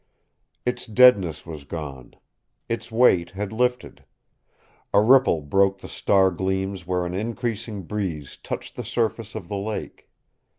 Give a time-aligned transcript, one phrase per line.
[0.65, 2.15] Its deadness was gone.
[2.67, 4.03] Its weight had lifted.
[4.95, 9.57] A ripple broke the star gleams where an increasing breeze touched the surface of the
[9.57, 10.09] lake.